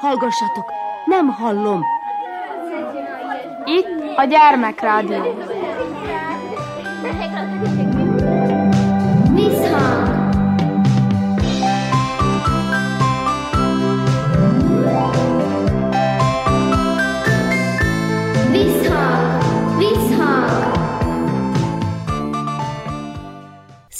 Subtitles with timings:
[0.00, 0.72] Hallgassatok,
[1.04, 1.84] nem hallom.
[3.64, 5.34] Itt a gyermekrádió.
[9.34, 9.99] Visszhang!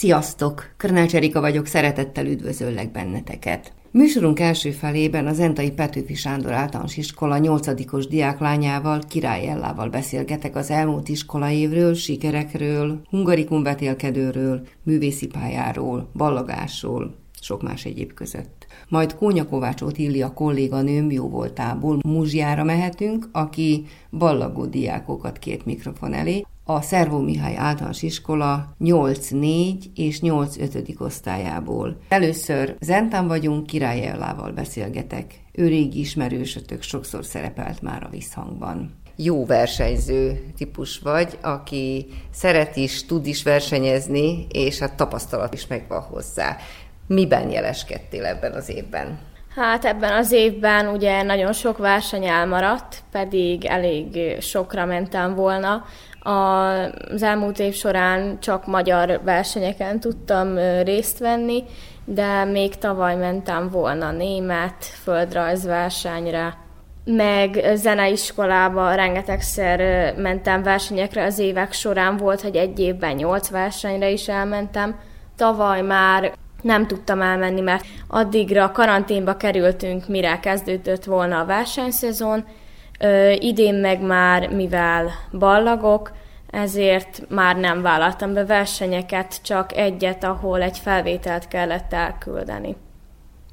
[0.00, 0.70] Sziasztok!
[0.76, 3.72] Körnács Erika vagyok, szeretettel üdvözöllek benneteket.
[3.90, 10.70] Műsorunk első felében az Entai Petőfi Sándor általános iskola 8 diáklányával, Király Ellával beszélgetek az
[10.70, 18.66] elmúlt iskolaévről, sikerekről, hungarikum betélkedőről, művészi pályáról, ballagásról, sok más egyéb között.
[18.88, 26.44] Majd Kónya Kovács Otília kolléganőm jó voltából Muzsjára mehetünk, aki ballagó diákokat két mikrofon elé,
[26.74, 31.00] a Szervó Mihály általános iskola 8-4 és 8-5.
[31.00, 31.96] osztályából.
[32.08, 35.40] Először Zentán vagyunk, Király Ellával beszélgetek.
[35.52, 43.06] Ő régi ismerősötök, sokszor szerepelt már a visszhangban jó versenyző típus vagy, aki szeret is,
[43.06, 46.56] tud is versenyezni, és hát tapasztalat is megvan hozzá.
[47.06, 49.18] Miben jeleskedtél ebben az évben?
[49.54, 55.84] Hát ebben az évben ugye nagyon sok verseny elmaradt, pedig elég sokra mentem volna.
[56.20, 61.64] Az elmúlt év során csak magyar versenyeken tudtam részt venni,
[62.04, 66.56] de még tavaly mentem volna német földrajzversenyre,
[67.04, 74.28] meg zeneiskolába rengetegszer mentem versenyekre az évek során, volt, hogy egy évben nyolc versenyre is
[74.28, 74.98] elmentem.
[75.36, 76.32] Tavaly már
[76.62, 82.44] nem tudtam elmenni, mert addigra karanténba kerültünk, mire kezdődött volna a versenyszezon.
[83.02, 86.12] Ö, idén meg már, mivel ballagok,
[86.50, 92.76] ezért már nem vállaltam be versenyeket, csak egyet, ahol egy felvételt kellett elküldeni.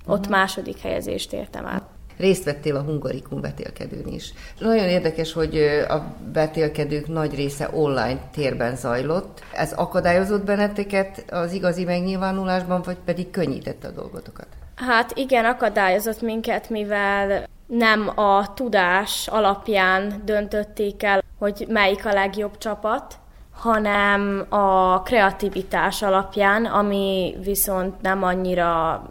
[0.06, 0.32] Ott uh-huh.
[0.32, 4.34] második helyezést értem el részt vettél a hungarikum betélkedőn is.
[4.60, 9.44] Nagyon érdekes, hogy a betélkedők nagy része online térben zajlott.
[9.54, 14.48] Ez akadályozott benneteket az igazi megnyilvánulásban, vagy pedig könnyítette a dolgotokat?
[14.76, 22.58] Hát igen, akadályozott minket, mivel nem a tudás alapján döntötték el, hogy melyik a legjobb
[22.58, 23.16] csapat,
[23.56, 29.02] hanem a kreativitás alapján, ami viszont nem annyira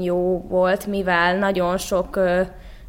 [0.00, 2.40] jó volt, mivel nagyon sok ö,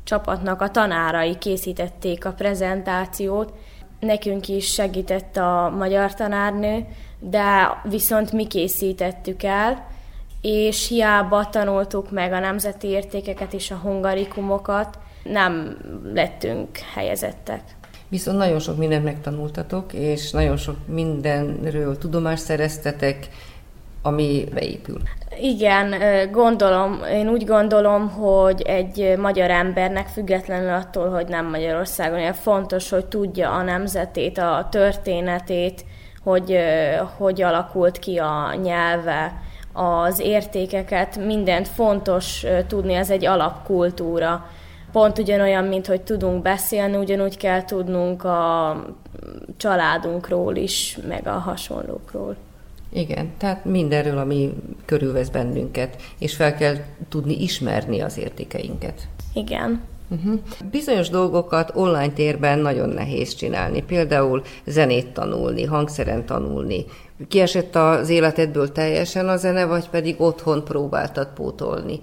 [0.03, 3.53] csapatnak a tanárai készítették a prezentációt.
[3.99, 6.85] Nekünk is segített a magyar tanárnő,
[7.19, 9.87] de viszont mi készítettük el,
[10.45, 15.77] és hiába tanultuk meg a nemzeti értékeket és a hungarikumokat, nem
[16.13, 17.61] lettünk helyezettek.
[18.07, 23.27] Viszont nagyon sok mindent megtanultatok, és nagyon sok mindenről tudomást szereztetek,
[24.01, 25.01] ami beépül.
[25.39, 25.93] Igen,
[26.31, 33.05] gondolom, én úgy gondolom, hogy egy magyar embernek függetlenül attól, hogy nem Magyarországon fontos, hogy
[33.05, 35.85] tudja a nemzetét, a történetét,
[36.23, 36.57] hogy
[37.17, 39.43] hogy alakult ki a nyelve,
[39.75, 44.49] az értékeket, mindent fontos tudni, ez egy alapkultúra.
[44.91, 48.75] Pont ugyanolyan, mint hogy tudunk beszélni, ugyanúgy kell tudnunk a
[49.57, 52.35] családunkról is, meg a hasonlókról.
[52.89, 54.53] Igen, tehát mindenről, ami
[54.85, 56.75] körülvesz bennünket, és fel kell
[57.09, 59.07] tudni ismerni az értékeinket.
[59.33, 59.81] Igen.
[60.09, 60.39] Uh-huh.
[60.71, 66.85] Bizonyos dolgokat online térben nagyon nehéz csinálni, például zenét tanulni, hangszeren tanulni.
[67.27, 71.99] Kiesett az életedből teljesen a zene, vagy pedig otthon próbáltad pótolni?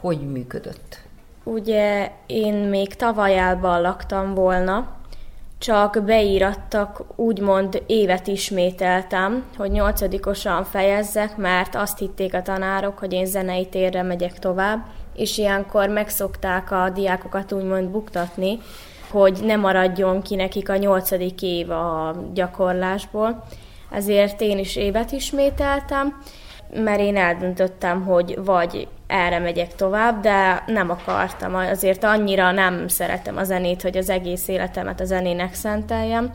[0.00, 0.98] Hogy működött?
[1.44, 4.98] Ugye én még tavaly laktam volna,
[5.58, 13.26] csak beírattak, úgymond évet ismételtem, hogy nyolcadikosan fejezzek, mert azt hitték a tanárok, hogy én
[13.26, 14.86] zenei térre megyek tovább,
[15.20, 18.58] és ilyenkor megszokták a diákokat úgymond buktatni,
[19.10, 23.44] hogy ne maradjon ki nekik a nyolcadik év a gyakorlásból.
[23.90, 26.22] Ezért én is évet ismételtem,
[26.74, 33.36] mert én eldöntöttem, hogy vagy erre megyek tovább, de nem akartam, azért annyira nem szeretem
[33.36, 36.32] a zenét, hogy az egész életemet a zenének szenteljem,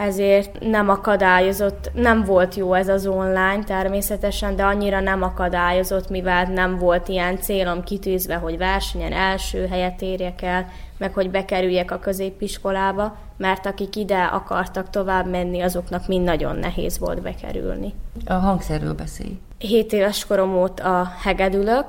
[0.00, 6.44] ezért nem akadályozott, nem volt jó ez az online természetesen, de annyira nem akadályozott, mivel
[6.44, 10.68] nem volt ilyen célom kitűzve, hogy versenyen első helyet érjek el,
[10.98, 16.98] meg hogy bekerüljek a középiskolába, mert akik ide akartak tovább menni, azoknak mind nagyon nehéz
[16.98, 17.94] volt bekerülni.
[18.26, 19.38] A hangszerről beszélj.
[19.58, 21.86] 7 éves korom óta hegedülök,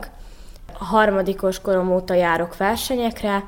[0.80, 3.44] a harmadikos korom óta járok versenyekre,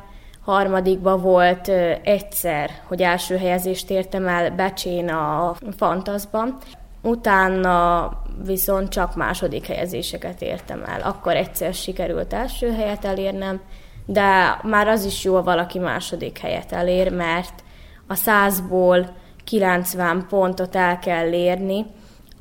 [0.45, 1.67] harmadikban volt
[2.03, 6.57] egyszer, hogy első helyezést értem el Becsén a Fantaszban,
[7.01, 8.11] utána
[8.45, 11.01] viszont csak második helyezéseket értem el.
[11.01, 13.61] Akkor egyszer sikerült első helyet elérnem,
[14.05, 17.63] de már az is jó, valaki második helyet elér, mert
[18.07, 21.85] a százból 90 pontot el kell érni.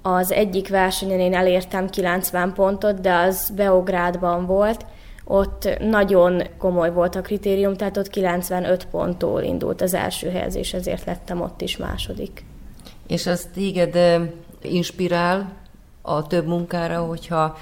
[0.02, 4.84] Az egyik versenyen én elértem 90 pontot, de az Beográdban volt,
[5.24, 11.04] ott nagyon komoly volt a kritérium, tehát ott 95 ponttól indult az első helyezés, ezért
[11.04, 12.44] lettem ott is második.
[13.06, 13.98] És az téged
[14.62, 15.52] inspirál
[16.02, 17.56] a több munkára, hogyha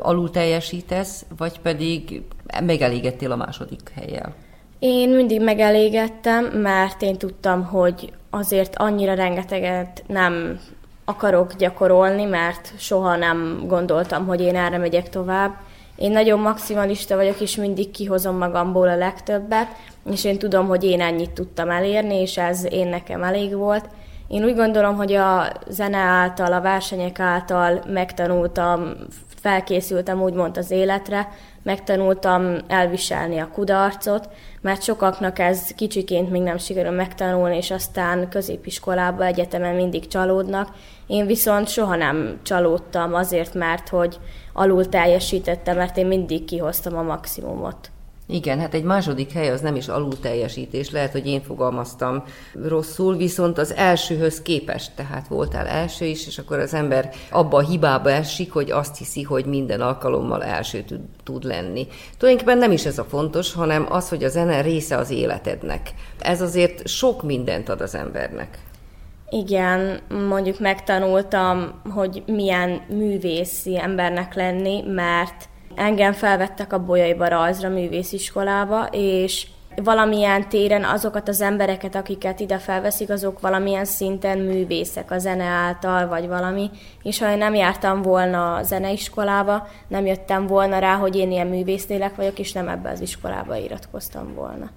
[0.00, 2.22] alul teljesítesz, vagy pedig
[2.64, 4.34] megelégedtél a második helyjel?
[4.78, 10.60] Én mindig megelégettem, mert én tudtam, hogy azért annyira rengeteget nem
[11.04, 15.54] akarok gyakorolni, mert soha nem gondoltam, hogy én erre megyek tovább.
[15.96, 19.68] Én nagyon maximalista vagyok, és mindig kihozom magamból a legtöbbet,
[20.10, 23.88] és én tudom, hogy én ennyit tudtam elérni, és ez én nekem elég volt.
[24.28, 28.92] Én úgy gondolom, hogy a zene által, a versenyek által megtanultam,
[29.40, 31.28] felkészültem úgymond az életre,
[31.62, 34.28] megtanultam elviselni a kudarcot,
[34.60, 40.68] mert sokaknak ez kicsiként még nem sikerül megtanulni, és aztán középiskolába, egyetemen mindig csalódnak.
[41.06, 44.18] Én viszont soha nem csalódtam azért, mert hogy
[44.56, 47.90] alul teljesítettem, mert én mindig kihoztam a maximumot.
[48.28, 52.22] Igen, hát egy második hely az nem is alul teljesítés, lehet, hogy én fogalmaztam
[52.68, 57.66] rosszul, viszont az elsőhöz képest, tehát voltál első is, és akkor az ember abba a
[57.68, 61.86] hibába esik, hogy azt hiszi, hogy minden alkalommal első tud, tud lenni.
[62.18, 65.94] Tulajdonképpen nem is ez a fontos, hanem az, hogy a zene része az életednek.
[66.18, 68.58] Ez azért sok mindent ad az embernek.
[69.30, 78.88] Igen, mondjuk megtanultam, hogy milyen művészi embernek lenni, mert engem felvettek a Bolyaiba rajzra művésziskolába,
[78.90, 79.46] és
[79.82, 86.08] valamilyen téren azokat az embereket, akiket ide felveszik, azok valamilyen szinten művészek a zene által,
[86.08, 86.70] vagy valami,
[87.02, 91.46] és ha én nem jártam volna a zeneiskolába, nem jöttem volna rá, hogy én ilyen
[91.46, 94.70] művésznélek vagyok, és nem ebbe az iskolába iratkoztam volna.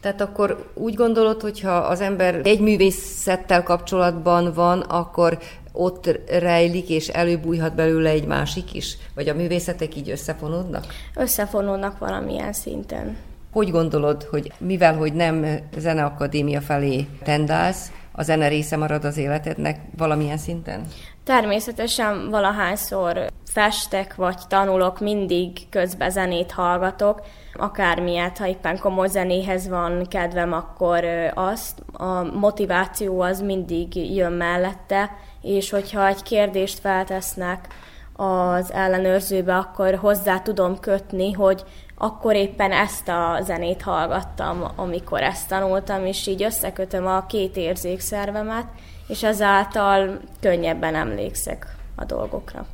[0.00, 5.38] Tehát akkor úgy gondolod, hogyha az ember egy művészettel kapcsolatban van, akkor
[5.72, 8.96] ott rejlik, és előbújhat belőle egy másik is?
[9.14, 10.84] Vagy a művészetek így összefonódnak?
[11.14, 13.16] Összefonódnak valamilyen szinten.
[13.52, 15.46] Hogy gondolod, hogy mivel, hogy nem
[15.78, 20.86] zeneakadémia felé tendálsz, a zene része marad az életednek valamilyen szinten?
[21.24, 27.20] Természetesen valahányszor festek vagy tanulok, mindig közben zenét hallgatok,
[27.54, 31.82] akármilyet, ha éppen komoly zenéhez van kedvem, akkor azt.
[31.92, 35.10] A motiváció az mindig jön mellette,
[35.42, 37.68] és hogyha egy kérdést feltesznek
[38.16, 41.64] az ellenőrzőbe, akkor hozzá tudom kötni, hogy
[41.96, 48.66] akkor éppen ezt a zenét hallgattam, amikor ezt tanultam, és így összekötöm a két érzékszervemet,
[49.10, 52.66] és ezáltal könnyebben emlékszek a dolgokra.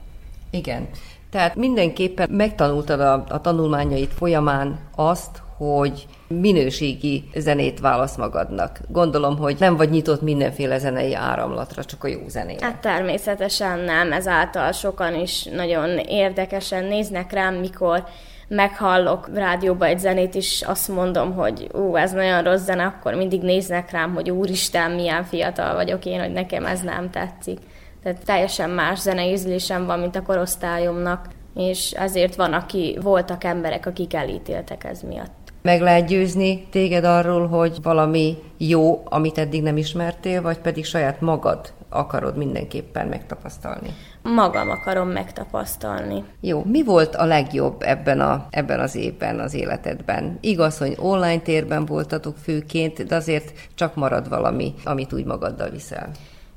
[0.51, 0.89] Igen.
[1.31, 8.81] Tehát mindenképpen megtanultad a, a tanulmányait folyamán azt, hogy minőségi zenét válasz magadnak.
[8.89, 12.67] Gondolom, hogy nem vagy nyitott mindenféle zenei áramlatra, csak a jó zenére.
[12.67, 18.05] Hát természetesen nem, ezáltal sokan is nagyon érdekesen néznek rám, mikor
[18.49, 23.43] meghallok rádióba egy zenét, és azt mondom, hogy ú, ez nagyon rossz zene, akkor mindig
[23.43, 27.59] néznek rám, hogy úristen, milyen fiatal vagyok én, hogy nekem ez nem tetszik.
[28.03, 34.15] Tehát teljesen más zeneízlésem van, mint a korosztályomnak, és ezért van, aki, voltak emberek, akik
[34.15, 35.47] elítéltek ez miatt.
[35.63, 41.21] Meg lehet győzni téged arról, hogy valami jó, amit eddig nem ismertél, vagy pedig saját
[41.21, 43.89] magad akarod mindenképpen megtapasztalni?
[44.35, 46.25] Magam akarom megtapasztalni.
[46.41, 50.39] Jó, mi volt a legjobb ebben, a, ebben az évben az életedben?
[50.41, 56.11] Igaz, hogy online térben voltatok főként, de azért csak marad valami, amit úgy magaddal viszel.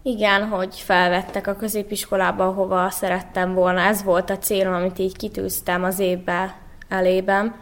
[0.04, 3.80] Igen, hogy felvettek a középiskolába, hova szerettem volna.
[3.80, 6.56] Ez volt a célom, amit így kitűztem az évbe
[6.90, 7.56] elében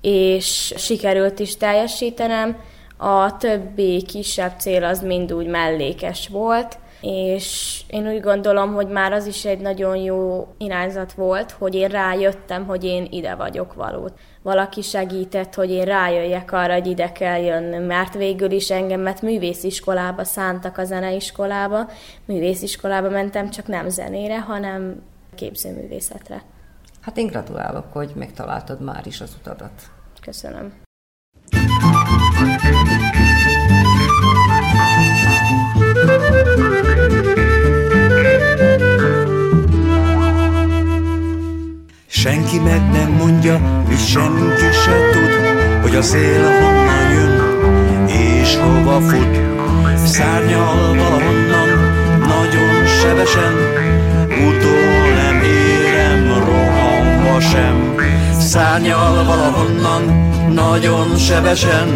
[0.00, 2.56] és sikerült is teljesítenem.
[2.96, 9.12] A többi kisebb cél az mind úgy mellékes volt, és én úgy gondolom, hogy már
[9.12, 14.10] az is egy nagyon jó irányzat volt, hogy én rájöttem, hogy én ide vagyok való.
[14.42, 20.24] Valaki segített, hogy én rájöjjek arra, hogy ide kell jönnöm, mert végül is engemet művésziskolába
[20.24, 21.90] szántak a zeneiskolába.
[22.24, 25.02] Művésziskolába mentem, csak nem zenére, hanem
[25.34, 26.42] képzőművészetre.
[27.00, 29.72] Hát én gratulálok, hogy megtaláltad már is az utadat.
[30.20, 30.86] Köszönöm.
[42.22, 45.32] Senki meg nem mondja, és senki se tud,
[45.82, 49.40] hogy a szél honnan jön, és hova fut.
[50.04, 51.68] Szárnyal valahonnan,
[52.18, 53.54] nagyon sebesen,
[54.30, 57.94] utol nem érem, rohanva sem.
[58.38, 60.02] Szárnyal valahonnan,
[60.52, 61.88] nagyon sebesen,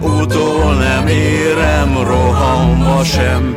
[0.00, 3.56] utól nem érem rohanva sem.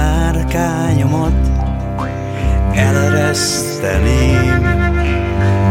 [0.00, 1.32] Sárkányomat
[2.74, 4.62] elereszteném,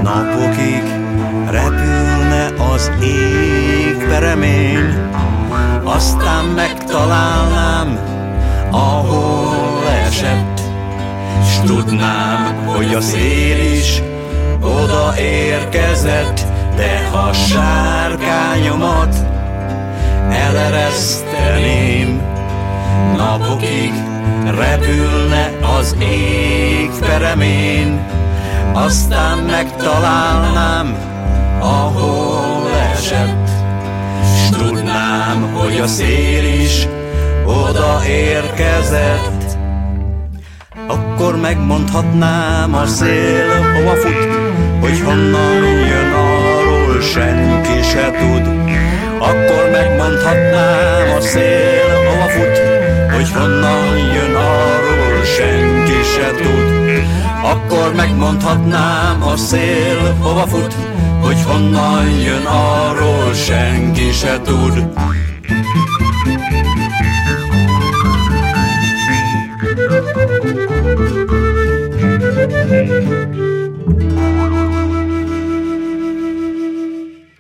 [0.04, 0.84] napokig
[1.50, 5.10] repülne az ég peremén,
[5.84, 8.00] aztán megtalálnám,
[8.72, 10.62] ahol esett,
[11.44, 14.02] s tudnám, hogy a szél is
[14.62, 16.46] oda érkezett,
[16.76, 19.16] de ha sárkányomat
[20.32, 22.22] elereszteném,
[23.18, 23.94] napokig
[24.46, 28.00] repülne az ég peremén,
[28.74, 30.98] aztán megtalálnám,
[31.60, 33.50] ahol esett,
[34.38, 36.88] s tudnám, hogy a szél is
[37.46, 39.58] oda érkezett.
[40.88, 44.28] Akkor megmondhatnám a szél, hova fut,
[44.80, 48.48] hogy honnan jön arról senki se tud.
[49.20, 52.58] Akkor megmondhatnám a szél, hova fut,
[53.16, 54.19] hogy honnan jön
[55.38, 56.70] senki se tud.
[57.44, 60.74] Akkor megmondhatnám a szél, hova fut,
[61.22, 64.88] hogy honnan jön arról senki se tud.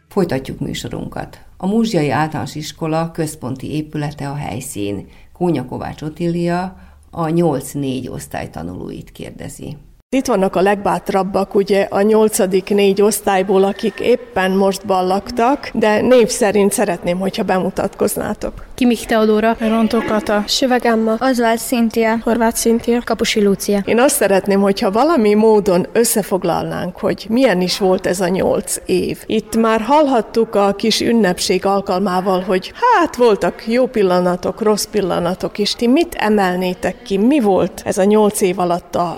[0.08, 1.39] Folytatjuk műsorunkat.
[1.58, 5.08] A Múzsiai Általános Iskola központi épülete a helyszín.
[5.34, 9.77] Kónya Kovács Otília a 8-4 osztály tanulóit kérdezi.
[10.15, 16.27] Itt vannak a legbátrabbak, ugye a nyolcadik négy osztályból, akik éppen most ballaktak, de név
[16.27, 18.65] szerint szeretném, hogyha bemutatkoznátok.
[18.75, 23.81] Kimik Teodóra, Rontó Kata, Süveg Emma, Oswald Cynthia, Horváth Cynthia, Kapusi Lúcia.
[23.85, 29.23] Én azt szeretném, hogyha valami módon összefoglalnánk, hogy milyen is volt ez a nyolc év.
[29.25, 35.73] Itt már hallhattuk a kis ünnepség alkalmával, hogy hát voltak jó pillanatok, rossz pillanatok is.
[35.73, 37.17] Ti mit emelnétek ki?
[37.17, 39.17] Mi volt ez a nyolc év alatt a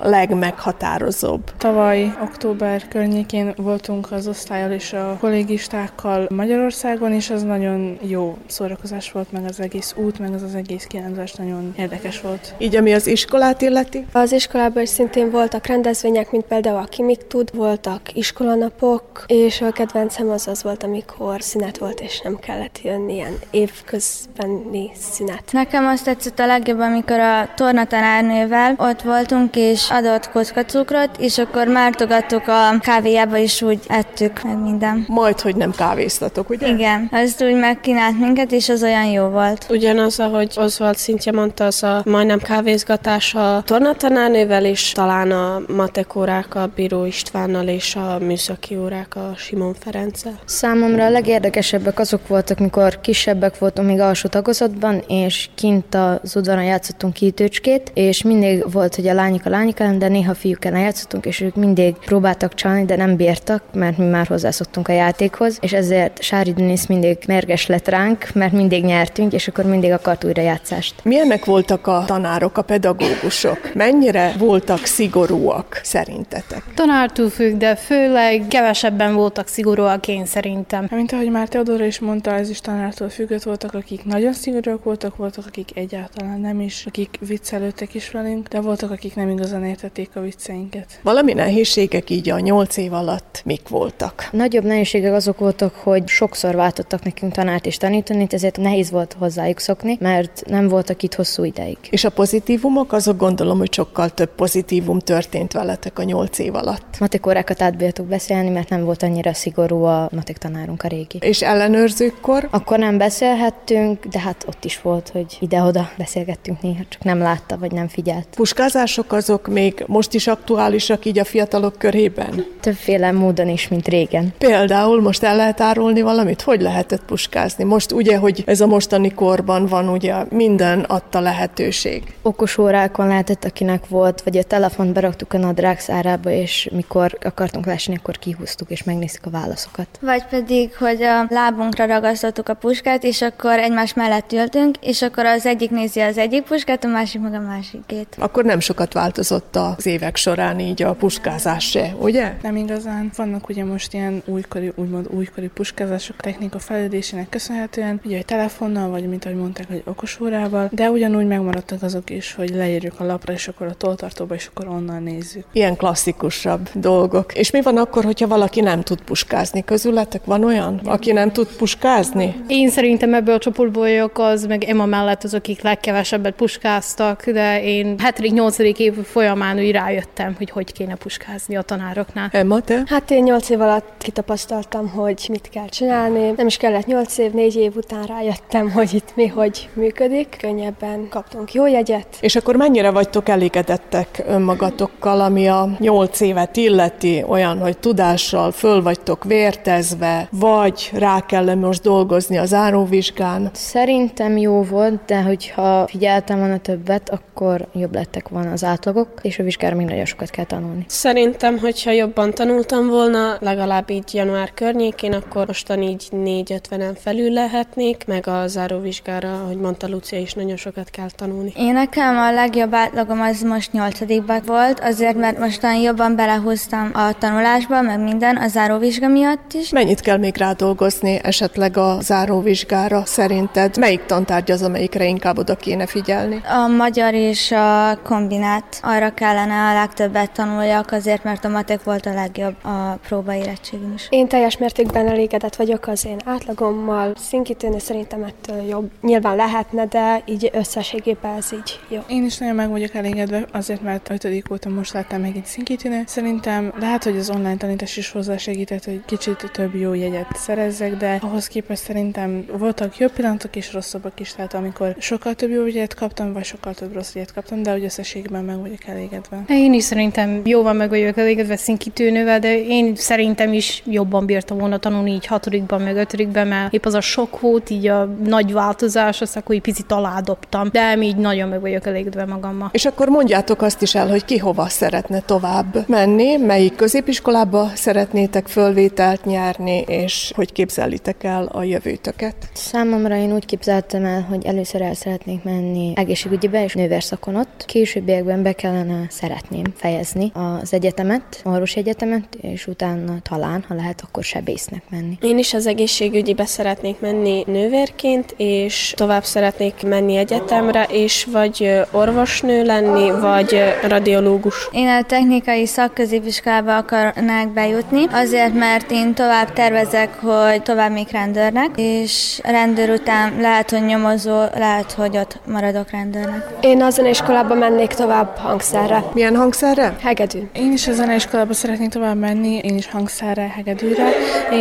[0.82, 1.52] legmeghatározóbb?
[1.58, 9.12] Tavaly október környékén voltunk az osztályal és a kollégistákkal Magyarországon, és ez nagyon jó szórakozás
[9.12, 12.54] volt, meg az egész út, meg az az egész kirándulás nagyon érdekes volt.
[12.58, 14.06] Így ami az iskolát illeti?
[14.12, 19.72] Az iskolában is szintén voltak rendezvények, mint például a Kimik tud, voltak iskolanapok, és a
[19.72, 25.44] kedvencem az az volt, amikor szünet volt, és nem kellett jönni ilyen évközbeni szünet.
[25.52, 30.32] Nekem azt tetszett a legjobb, amikor a tornatanárnővel ott voltunk, és adott
[30.72, 35.06] kockacukrot, és akkor mártogattuk a kávéjába, és úgy ettük meg minden.
[35.08, 36.68] Majd, hogy nem kávéztatok, ugye?
[36.68, 39.66] Igen, azt úgy megkínált minket, és az olyan jó volt.
[39.70, 46.56] Ugyanaz, ahogy Oswald szintje mondta, az a majdnem kávézgatás a tornatanárnővel, és talán a matekórák
[46.56, 50.40] a Bíró Istvánnal, és a műszaki órák a Simon Ferenccel.
[50.46, 56.64] Számomra a legérdekesebbek azok voltak, mikor kisebbek voltunk még alsó tagozatban, és kint az udvaron
[56.64, 60.82] játszottunk kiítőcskét, és mindig volt, hogy a lányok a lányok ellen, de néha fiúk ellen
[60.82, 65.58] játszottunk, és ők mindig próbáltak csalni, de nem bírtak, mert mi már hozzászoktunk a játékhoz,
[65.62, 70.24] és ezért Sári Denisz mindig merges lett ránk, mert mindig nyertünk, és akkor mindig akart
[70.24, 70.96] újra játszást.
[71.04, 73.74] Milyenek voltak a tanárok, a pedagógusok?
[73.74, 76.64] Mennyire voltak szigorúak szerintetek?
[76.76, 80.88] Tanártól függ, de főleg kevesebben voltak szigorúak én szerintem.
[80.90, 85.16] Mint ahogy már Teodora is mondta, ez is tanártól függött, voltak, akik nagyon szigorúak voltak,
[85.16, 90.10] voltak, akik egyáltalán nem is, akik viccelődtek is velünk, de voltak, akik nem igazán értették
[90.14, 91.00] a vicceinket.
[91.04, 94.30] Valami nehézségek így a nyolc év alatt mik voltak?
[94.32, 99.60] Nagyobb nehézségek azok voltak, hogy sokszor váltottak nekünk tanárt és tanítani, ezért nehéz volt hozzájuk
[99.60, 101.78] szokni, mert nem voltak itt hosszú ideig.
[101.90, 107.00] És a pozitívumok, azok gondolom, hogy sokkal több pozitívum történt veletek a nyolc év alatt.
[107.00, 111.18] Matikórákat átbírtuk beszélni, mert nem volt annyira szigorú a matik tanárunk a régi.
[111.20, 112.48] És ellenőrzőkkor?
[112.52, 117.58] Akkor nem beszélhettünk, de hát ott is volt, hogy ide-oda beszélgettünk néha, csak nem látta,
[117.58, 118.28] vagy nem figyelt.
[118.36, 122.46] Puskázások azok még most is aktuálisak így a fiatalok körében?
[122.60, 124.34] Többféle módon is, mint régen.
[124.38, 126.42] Például most el lehet árulni valamit?
[126.42, 127.64] Hogy lehetett puskázni?
[127.64, 132.04] Most ugye, hogy ez a mostani korban van, ugye minden adta lehetőség.
[132.22, 137.66] Okos órákon lehetett, akinek volt, vagy a telefont beraktuk a nadrág szárába, és mikor akartunk
[137.66, 139.88] lásni, akkor kihúztuk, és megnéztük a válaszokat.
[140.02, 145.26] Vagy pedig, hogy a lábunkra ragasztottuk a puskát, és akkor egymás mellett ültünk, és akkor
[145.26, 148.16] az egyik nézi az egyik puskát, a másik meg a másikét.
[148.20, 152.34] Akkor nem sokat változott az évek során során így a puskázás se, ugye?
[152.42, 153.12] Nem igazán.
[153.16, 159.10] Vannak ugye most ilyen újkori, úgymond újkori puskázások technika fejlődésének köszönhetően, ugye egy telefonnal, vagy
[159.10, 163.34] mint ahogy mondták, hogy okos órával, de ugyanúgy megmaradtak azok is, hogy leírjuk a lapra,
[163.34, 165.44] és akkor a toltartóba, és akkor onnan nézzük.
[165.52, 167.34] Ilyen klasszikusabb dolgok.
[167.34, 169.64] És mi van akkor, hogyha valaki nem tud puskázni?
[169.64, 172.36] Közületek van olyan, aki nem tud puskázni?
[172.48, 177.64] Én szerintem ebből a csoportból vagyok az, meg Emma mellett az, akik legkevesebbet puskáztak, de
[177.64, 178.78] én 7.-8.
[178.78, 182.30] év folyamán úgy rájöttem, hogy hogy kéne puskázni a tanároknál.
[182.32, 182.84] Emma, te?
[182.86, 186.34] Hát én 8 év alatt kitapasztaltam, hogy mit kell csinálni.
[186.38, 190.38] Nem is kellett 8 év, 4 év után rájöttem, hogy itt mi hogy működik.
[190.40, 192.18] Könnyebben kaptunk jó jegyet.
[192.20, 198.82] És akkor mennyire vagytok elégedettek önmagatokkal, ami a 8 évet illeti, olyan, hogy tudással föl
[198.82, 203.50] vagytok vértezve, vagy rá kell most dolgozni az áróvizsgán?
[203.54, 209.40] Szerintem jó volt, de hogyha figyeltem volna többet, akkor jobb lettek volna az átlagok, és
[209.40, 210.86] a vizsgára még nagyon sokat kell tanulni.
[210.88, 218.04] Szerintem, hogyha jobban tanultam volna, legalább így január környékén, akkor mostan így 4-50-en felül lehetnék,
[218.08, 221.54] meg a záróvizsgára, ahogy mondta Lucia is, nagyon sokat kell tanulni.
[221.58, 227.18] Én nekem a legjobb átlagom az most nyolcadikban volt, azért mert mostan jobban belehúztam a
[227.18, 229.70] tanulásba, meg minden, a záróvizsga miatt is.
[229.70, 233.78] Mennyit kell még rádolgozni esetleg a záróvizsgára szerinted?
[233.78, 236.42] Melyik tantárgy az, amelyikre inkább oda kéne figyelni?
[236.64, 238.80] A magyar és a kombinát.
[238.82, 244.08] Arra kellene a legtöbbet tanuljak, azért mert a matek volt a legjobb a próbaérettségünk is.
[244.10, 247.14] Én teljes mértékben elégedett vagyok az én átlagommal.
[247.18, 248.92] Szinkítőni szerintem ettől jobb.
[249.02, 252.00] Nyilván lehetne, de így összességében ez így jó.
[252.08, 254.44] Én is nagyon meg vagyok elégedve, azért mert 5.
[254.52, 256.04] óta most láttam meg egy szinkítőnő.
[256.06, 261.20] Szerintem lehet, hogy az online tanítás is hozzásegített, hogy kicsit több jó jegyet szerezzek, de
[261.22, 265.94] ahhoz képest szerintem voltak jobb pillanatok és rosszabbak is, tehát amikor sokkal több jó jegyet
[265.94, 269.44] kaptam, vagy sokkal több rossz jegyet kaptam, de hogy összességben meg vagyok elégedve.
[269.48, 274.78] Én is szerintem jóval meg vagyok elégedve szinkítőnővel, de én szerintem is jobban bírtam volna
[274.78, 279.22] tanulni így hatodikban, meg ötödikben, mert épp az a sok volt, így a nagy változás,
[279.22, 282.70] azt akkor egy picit aládobtam, de így nagyon meg vagyok elégedve magammal.
[282.72, 288.48] És akkor mondjátok azt is el, hogy ki hova szeretne tovább menni, melyik középiskolába szeretnétek
[288.48, 292.36] fölvételt nyerni, és hogy képzelitek el a jövőtöket?
[292.54, 297.64] Számomra én úgy képzeltem el, hogy először el szeretnék menni egészségügyibe és nővérszakon ott.
[297.66, 304.24] Későbbiekben be kellene szeretném fejezni az egyetemet, orvosi egyetemet, és utána talán, ha lehet, akkor
[304.24, 305.18] sebésznek menni.
[305.22, 312.64] Én is az egészségügyibe szeretnék menni nővérként, és tovább szeretnék menni egyetemre, és vagy orvosnő
[312.64, 314.70] lenni, vagy radiológus.
[314.72, 321.70] Én a technikai szakközépiskolába akarnák bejutni, azért mert én tovább tervezek, hogy tovább még rendőrnek,
[321.76, 326.50] és rendőr után lehet, hogy nyomozó, lehet, hogy ott maradok rendőrnek.
[326.62, 329.04] Én a zeneiskolába mennék tovább hangszerre.
[329.14, 329.96] Milyen hangszerre?
[330.02, 330.40] Hegedű.
[330.54, 334.10] Én is a zeneiskolába szeretnék tovább menni, én is hangszerre, hegedűre,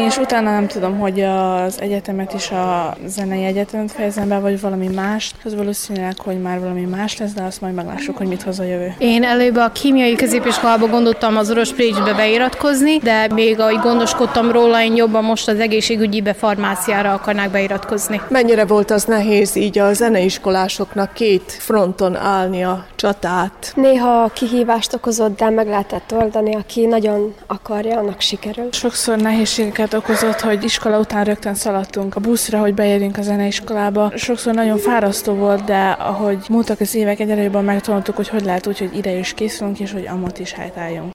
[0.07, 4.87] és utána nem tudom, hogy az egyetemet is a zenei egyetemet fejezem be, vagy valami
[4.87, 5.35] mást.
[5.45, 8.63] Az valószínűleg, hogy már valami más lesz, de azt majd meglássuk, hogy mit hoz a
[8.63, 8.95] jövő.
[8.99, 14.83] Én előbb a kémiai középiskolába gondoltam az Orosz Précsbe beiratkozni, de még ahogy gondoskodtam róla,
[14.83, 18.21] én jobban most az egészségügyibe farmáciára akarnák beiratkozni.
[18.29, 23.73] Mennyire volt az nehéz így a zeneiskolásoknak két fronton állni a csatát?
[23.75, 28.69] Néha kihívást okozott, de meg lehetett oldani, aki nagyon akarja, annak sikerül.
[28.73, 34.13] Sokszor nehézségeket okozott, hogy iskola után rögtön szaladtunk a buszra, hogy beérjünk a zeneiskolába.
[34.17, 38.67] Sokszor nagyon fárasztó volt, de ahogy múltak az évek, egyre jobban megtanultuk, hogy hogy lehet
[38.67, 41.13] úgy, hogy ide is készülünk, és hogy amott is helytálljunk.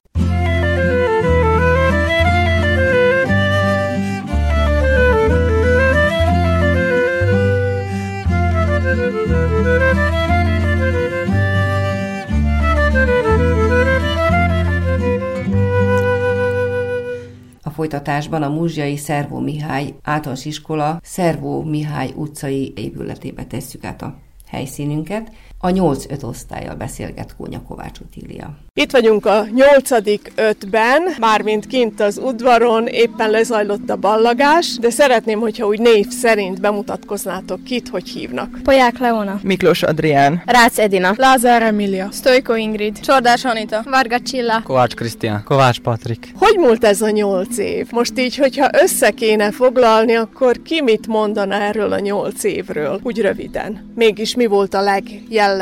[17.86, 25.32] Folytatásban a Muzsiai Szervó Mihály általános iskola Szervó Mihály utcai épületébe tesszük át a helyszínünket.
[25.66, 28.58] A 8-5 osztályjal beszélget Kónya Kovács Otília.
[28.74, 35.40] Itt vagyunk a nyolcadik ötben, mármint kint az udvaron, éppen lezajlott a ballagás, de szeretném,
[35.40, 38.58] hogyha úgy név szerint bemutatkoznátok kit, hogy hívnak.
[38.62, 39.40] Poják Leona.
[39.42, 40.42] Miklós Adrián.
[40.46, 41.14] Rácz Edina.
[41.16, 42.08] Lázár Emília.
[42.12, 43.00] Stojko Ingrid.
[43.00, 43.82] Csordás Anita.
[43.90, 44.62] Varga Csilla.
[44.62, 45.42] Kovács Krisztián.
[45.44, 46.32] Kovács Patrik.
[46.34, 47.86] Hogy múlt ez a nyolc év?
[47.90, 53.00] Most így, hogyha össze kéne foglalni, akkor ki mit mondana erről a nyolc évről?
[53.02, 53.92] Úgy röviden.
[53.94, 55.54] Mégis mi volt a legjellemzőbb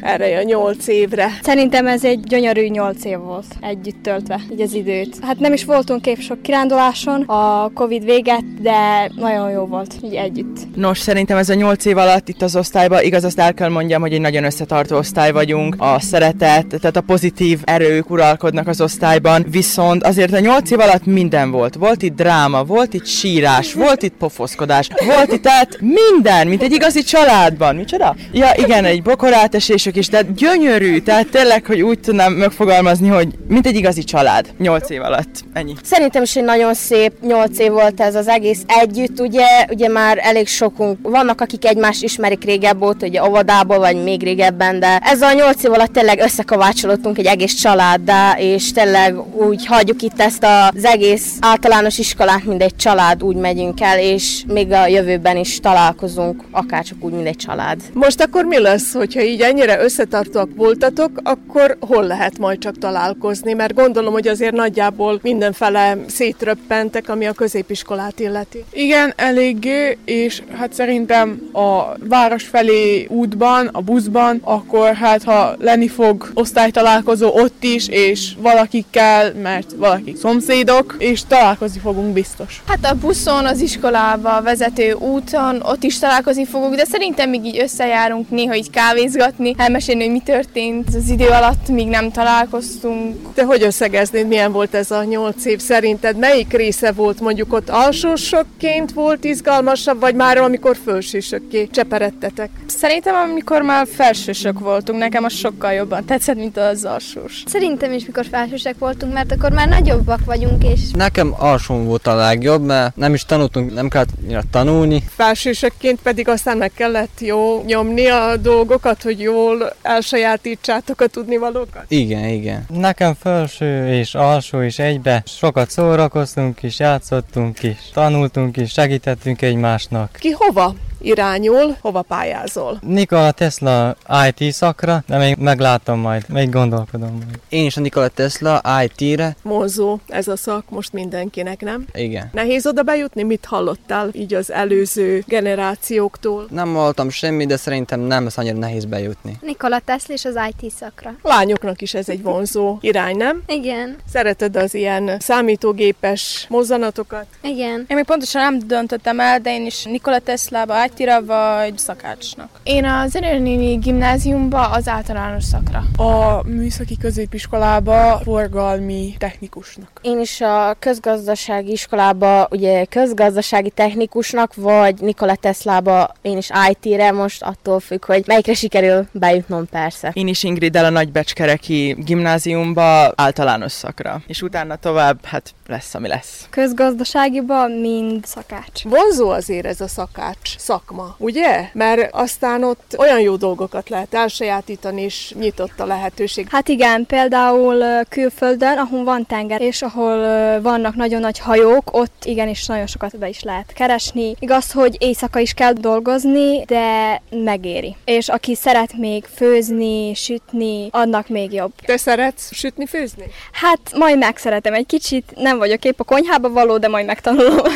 [0.00, 1.28] erre a nyolc évre?
[1.42, 5.18] Szerintem ez egy gyönyörű nyolc év volt együtt töltve, így az időt.
[5.22, 10.14] Hát nem is voltunk kép sok kiránduláson, a Covid véget, de nagyon jó volt így
[10.14, 10.76] együtt.
[10.76, 14.00] Nos, szerintem ez a nyolc év alatt itt az osztályban, igaz, azt el kell mondjam,
[14.00, 19.46] hogy egy nagyon összetartó osztály vagyunk, a szeretet, tehát a pozitív erők uralkodnak az osztályban,
[19.50, 21.74] viszont azért a nyolc év alatt minden volt.
[21.74, 26.72] Volt itt dráma, volt itt sírás, volt itt pofoszkodás, volt itt tehát minden, mint egy
[26.72, 27.76] igazi családban.
[27.76, 28.16] Micsoda?
[28.32, 33.66] Ja, igen, egy bokorátesésük is, tehát gyönyörű, tehát tényleg, hogy úgy tudnám megfogalmazni, hogy mint
[33.66, 35.44] egy igazi család, nyolc év alatt.
[35.52, 35.74] Ennyi.
[35.82, 40.18] Szerintem is egy nagyon szép nyolc év volt ez az egész együtt, ugye, ugye már
[40.22, 45.22] elég sokunk, vannak akik egymást ismerik régebb óta, ugye óvodából, vagy még régebben, de ez
[45.22, 50.44] a nyolc év alatt tényleg összekovácsolódtunk egy egész családdá, és tényleg úgy hagyjuk itt ezt
[50.44, 55.60] az egész általános iskolát, mint egy család, úgy megyünk el, és még a jövőben is
[55.60, 57.80] találkozunk, akár csak úgy, mint egy család.
[57.92, 63.52] Most akkor mi lesz, hogyha így ennyire összetartóak voltatok, akkor hol lehet majd csak találkozni?
[63.52, 68.64] Mert gondolom, hogy azért nagyjából mindenfele szétröppentek, ami a középiskolát illeti.
[68.72, 75.88] Igen, eléggé, és hát szerintem a város felé útban, a buszban, akkor hát ha lenni
[75.88, 82.62] fog osztálytalálkozó ott is, és valakikkel, mert valakik szomszédok, és találkozni fogunk biztos.
[82.66, 87.58] Hát a buszon, az iskolába vezető úton, ott is találkozni fogunk, de szerintem még így
[87.58, 93.16] összejárunk néha így kávézgatni, elmesélni, hogy mi történt az idő alatt, míg nem találkoztunk.
[93.34, 96.18] Te hogy összegeznéd, milyen volt ez a nyolc év szerinted?
[96.18, 102.50] Melyik része volt mondjuk ott alsósokként volt izgalmasabb, vagy már amikor felsősökké cseperedtetek?
[102.66, 107.42] Szerintem amikor már felsősök voltunk, nekem az sokkal jobban tetszett, mint az alsós.
[107.46, 110.80] Szerintem is, mikor felsősek voltunk, mert akkor már nagyobbak vagyunk, és...
[110.94, 115.02] Nekem alsón volt a legjobb, mert nem is tanultunk, nem kellett tanulni.
[115.16, 118.36] Felsősökként pedig aztán meg kellett jó nyomni a
[118.82, 121.84] dolgokat, hogy jól elsajátítsátok a tudnivalókat?
[121.88, 122.66] Igen, igen.
[122.68, 125.22] Nekem felső és alsó is egybe.
[125.26, 130.16] Sokat szórakoztunk is, játszottunk is, tanultunk is, segítettünk egymásnak.
[130.18, 132.78] Ki hova irányul, hova pályázol?
[132.80, 133.96] Nikola Tesla
[134.28, 137.40] IT szakra, de még meglátom majd, még gondolkodom majd.
[137.48, 139.36] Én is a Nikola Tesla IT-re.
[139.42, 141.84] Mozó, ez a szak most mindenkinek, nem?
[141.94, 142.30] Igen.
[142.32, 143.22] Nehéz oda bejutni?
[143.22, 146.46] Mit hallottál így az előző generációktól?
[146.50, 149.38] Nem hallottam semmi, de szerintem nem lesz annyira nehéz bejutni.
[149.40, 151.14] Nikola Tesla és az IT szakra.
[151.22, 153.42] Lányoknak is ez egy vonzó irány, nem?
[153.46, 153.96] Igen.
[154.12, 157.26] Szereted az ilyen számítógépes mozzanatokat?
[157.42, 157.84] Igen.
[157.88, 162.48] Én még pontosan nem döntöttem el, de én is Nikola Teslába IT-ra vagy szakácsnak.
[162.62, 165.84] Én az Erőnéni gimnáziumba az általános szakra.
[165.96, 169.90] A műszaki középiskolába forgalmi technikusnak.
[170.02, 177.42] Én is a közgazdasági iskolába ugye közgazdasági technikusnak, vagy Nikola Teslába én is IT-re, most
[177.42, 180.10] attól függ, hogy melyikre sikerül bejutnom persze.
[180.12, 186.46] Én is Ingriddel a Nagybecskereki gimnáziumba általános szakra, és utána tovább, hát lesz, ami lesz.
[186.50, 188.82] Közgazdaságiba mind szakács.
[188.82, 191.68] Vonzó azért ez a szakács szakma, ugye?
[191.72, 196.46] Mert aztán ott olyan jó dolgokat lehet elsajátítani, és nyitott a lehetőség.
[196.50, 200.16] Hát igen, például külföldön, ahol van tenger, és ahol
[200.60, 204.34] vannak nagyon nagy hajók, ott igenis nagyon sokat be is lehet keresni.
[204.38, 207.96] Igaz, hogy éjszaka is kell dolgozni, de megéri.
[208.04, 211.72] És aki szeret még főzni, sütni, annak még jobb.
[211.84, 213.24] Te szeretsz sütni, főzni?
[213.52, 217.66] Hát majd megszeretem egy kicsit, nem vagyok épp a konyhába való, de majd megtanulom.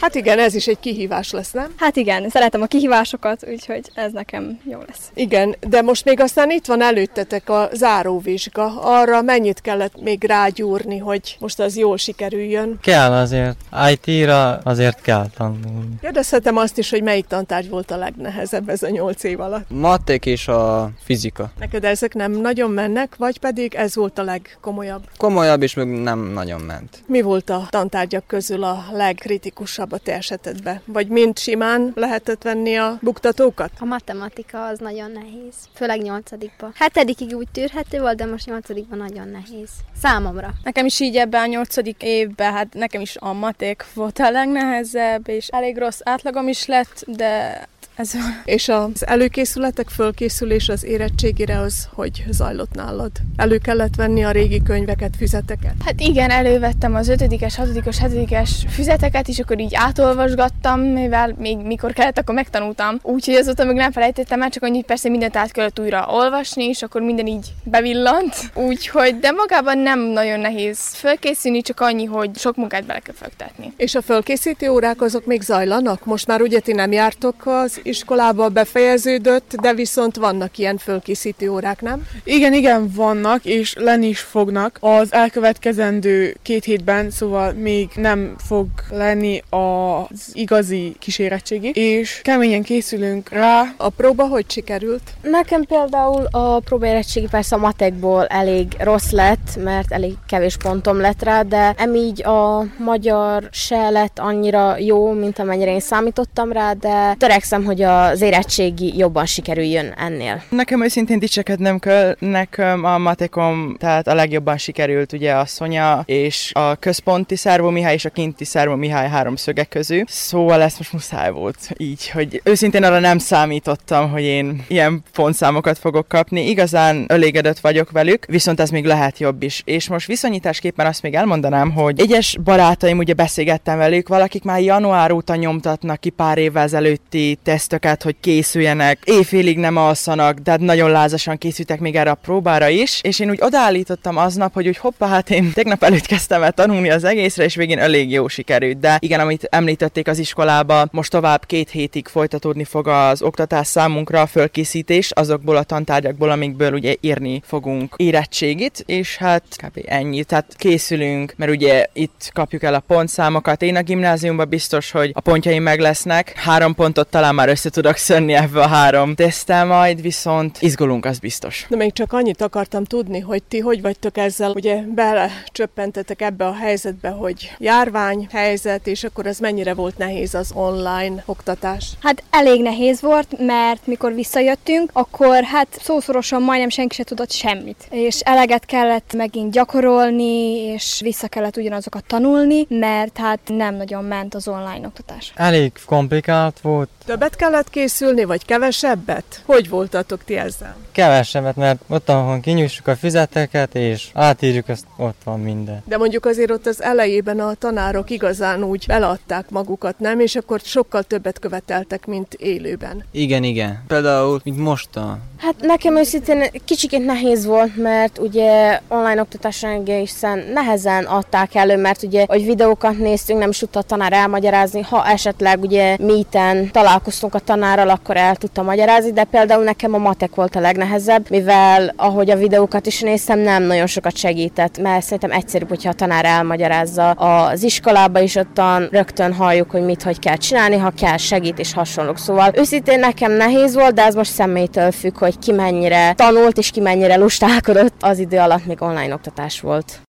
[0.00, 1.74] hát igen, ez is egy kihívás lesz, nem?
[1.76, 5.10] Hát igen, szeretem a kihívásokat, úgyhogy ez nekem jó lesz.
[5.14, 8.80] Igen, de most még aztán itt van előttetek a záróvizsga.
[8.80, 12.78] Arra mennyit kellett még rágyúrni, hogy most az jól sikerüljön?
[12.82, 13.56] Kell azért.
[13.90, 15.98] IT-ra azért kell tanulni.
[16.00, 19.70] Kérdezhetem azt is, hogy melyik tantárgy volt a legnehezebb ez a nyolc év alatt?
[19.70, 21.50] Matek és a fizika.
[21.58, 25.02] Neked ezek nem nagyon mennek, vagy pedig ez volt a legkomolyabb?
[25.16, 27.02] Komolyabb és még nem nagyon ment.
[27.06, 30.80] Mi volt a tantárgyak közül a legkritikusabb a te esetedben?
[30.84, 33.70] Vagy mind simán lehetett venni a buktatókat?
[33.78, 36.72] A matematika az nagyon nehéz, főleg nyolcadikban.
[36.74, 39.70] Hetedikig úgy tűrhető volt, de most nyolcadikban nagyon nehéz.
[40.02, 40.50] Számomra.
[40.62, 45.28] Nekem is így ebben a nyolcadik évben, hát nekem is a maték volt a legnehezebb,
[45.28, 47.62] és elég rossz átlagom is lett, de
[47.96, 48.12] ez...
[48.44, 53.10] És az előkészületek, fölkészülés az érettségére az hogy zajlott nálad?
[53.36, 55.74] Elő kellett venni a régi könyveket, füzeteket?
[55.84, 61.92] Hát igen, elővettem az ötödikes, hatodikos, hetedikes füzeteket, és akkor így átolvasgattam, mivel még mikor
[61.92, 62.98] kellett, akkor megtanultam.
[63.02, 66.82] Úgyhogy azóta még nem felejtettem el, csak annyit persze mindent át kellett újra olvasni, és
[66.82, 68.34] akkor minden így bevillant.
[68.54, 73.72] Úgyhogy, de magában nem nagyon nehéz fölkészülni, csak annyi, hogy sok munkát bele kell fektetni.
[73.76, 76.04] És a fölkészítő órák azok még zajlanak?
[76.04, 81.80] Most már ugye ti nem jártok az iskolába befejeződött, de viszont vannak ilyen fölkészítő órák,
[81.80, 82.06] nem?
[82.24, 84.78] Igen, igen, vannak, és lenni is fognak.
[84.80, 93.28] Az elkövetkezendő két hétben, szóval még nem fog lenni az igazi kísérettségi, és keményen készülünk
[93.28, 93.74] rá.
[93.76, 95.02] A próba hogy sikerült?
[95.22, 101.22] Nekem például a próbaérettségi persze a matekból elég rossz lett, mert elég kevés pontom lett
[101.22, 107.14] rá, de emígy a magyar se lett annyira jó, mint amennyire én számítottam rá, de
[107.18, 110.42] törekszem, hogy az érettségi jobban sikerüljön ennél.
[110.48, 116.50] Nekem őszintén dicsekednem kell, nekem a matekom, tehát a legjobban sikerült ugye a Szonya és
[116.54, 120.04] a központi Szárvó Mihály és a kinti Szárvó Mihály háromszögek közül.
[120.06, 125.78] Szóval ezt most muszáj volt így, hogy őszintén arra nem számítottam, hogy én ilyen pontszámokat
[125.78, 126.48] fogok kapni.
[126.48, 129.62] Igazán elégedett vagyok velük, viszont ez még lehet jobb is.
[129.64, 135.12] És most viszonyításképpen azt még elmondanám, hogy egyes barátaim, ugye beszélgettem velük, valakik már január
[135.12, 141.38] óta nyomtatnak ki pár évvel ezelőtti tesztöket, hogy készüljenek, éjfélig nem alszanak, de nagyon lázasan
[141.38, 145.30] készültek még erre a próbára is, és én úgy odaállítottam aznap, hogy úgy hoppá, hát
[145.30, 148.78] én tegnap előtt kezdtem el tanulni az egészre, és végén elég jó sikerült.
[148.78, 154.20] De igen, amit említették az iskolába, most tovább két hétig folytatódni fog az oktatás számunkra,
[154.20, 159.80] a fölkészítés azokból a tantárgyakból, amikből ugye írni fogunk érettségit, és hát kb.
[159.86, 160.24] ennyi.
[160.24, 163.62] Tehát készülünk, mert ugye itt kapjuk el a pontszámokat.
[163.62, 166.32] Én a gimnáziumban biztos, hogy a pontjaim meg lesznek.
[166.36, 171.18] Három pontot talán már össze tudok szönni ebbe a három tesztel majd, viszont izgulunk, az
[171.18, 171.66] biztos.
[171.68, 176.54] De még csak annyit akartam tudni, hogy ti hogy vagytok ezzel, ugye belecsöppentetek ebbe a
[176.54, 181.90] helyzetbe, hogy járvány helyzet, és akkor ez mennyire volt nehéz az online oktatás?
[182.00, 187.86] Hát elég nehéz volt, mert mikor visszajöttünk, akkor hát szószorosan majdnem senki se tudott semmit.
[187.90, 194.34] És eleget kellett megint gyakorolni, és vissza kellett ugyanazokat tanulni, mert hát nem nagyon ment
[194.34, 195.32] az online oktatás.
[195.34, 196.88] Elég komplikált volt.
[197.04, 199.42] Többet kellett készülni, vagy kevesebbet?
[199.46, 200.76] Hogy voltatok ti ezzel?
[200.92, 205.82] Kevesebbet, mert ott, ahol kinyújtsuk a füzeteket, és átírjuk, azt ott van minden.
[205.86, 210.20] De mondjuk azért ott az elejében a tanárok igazán úgy beladták magukat, nem?
[210.20, 213.04] És akkor sokkal többet követeltek, mint élőben.
[213.10, 213.82] Igen, igen.
[213.86, 215.18] Például, mint most a...
[215.36, 222.02] Hát nekem őszintén kicsikét nehéz volt, mert ugye online oktatásra egészen nehezen adták elő, mert
[222.02, 227.33] ugye, hogy videókat néztünk, nem is tudta a tanár elmagyarázni, ha esetleg ugye meeten találkoztunk
[227.34, 231.92] a tanárral, akkor el tudta magyarázni, de például nekem a matek volt a legnehezebb, mivel
[231.96, 236.24] ahogy a videókat is néztem, nem nagyon sokat segített, mert szerintem egyszerűbb, hogyha a tanár
[236.24, 241.58] elmagyarázza az iskolába is, ottan rögtön halljuk, hogy mit, hogy kell csinálni, ha kell segít
[241.58, 242.18] és hasonlók.
[242.18, 246.70] Szóval őszintén nekem nehéz volt, de ez most személytől függ, hogy ki mennyire tanult és
[246.70, 250.00] ki mennyire lustálkodott az idő alatt, még online oktatás volt.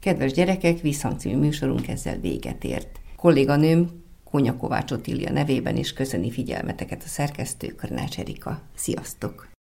[0.00, 2.88] Kedves gyerekek, Visszhangcímű műsorunk ezzel véget ért.
[3.16, 8.60] Kolléganőm Kónya Kovács Otília nevében is köszöni figyelmeteket a szerkesztő Körnács Erika.
[8.74, 9.57] Sziasztok!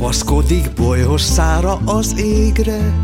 [0.00, 2.94] Kapaszkodik bolyhos szára az égre,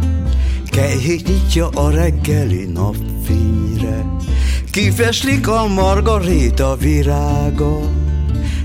[0.67, 4.07] Kejhét nyitja a reggeli napfényre.
[4.71, 7.79] Kifeslik a margaréta virága,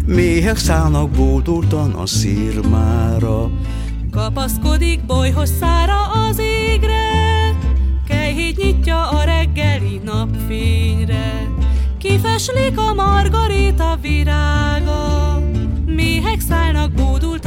[0.05, 3.49] Méhek szállnak bódultan a szírmára.
[4.11, 7.09] Kapaszkodik bolyhos szára az égre,
[8.07, 11.47] Kejhét nyitja a reggeli napfényre.
[11.97, 15.39] Kifeslik a margaréta virága,
[15.85, 17.40] Méhek szállnak bódultan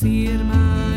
[0.00, 0.89] a szírmára.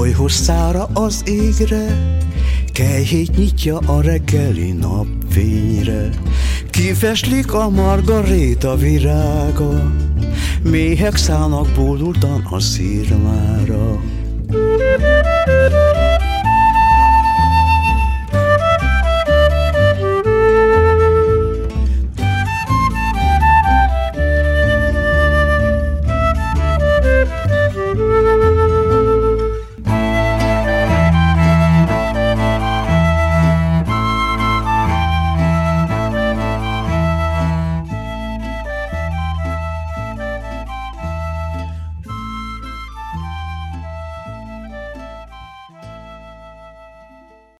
[0.00, 2.18] Kapaszkodik bolyhos szára az égre,
[2.72, 6.10] Kejhét nyitja a reggeli napfényre.
[6.70, 9.92] Kifeslik a margaréta virága,
[10.62, 14.00] Méhek szállnak bódultan a szírmára.